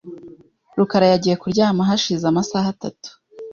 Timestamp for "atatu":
2.75-3.09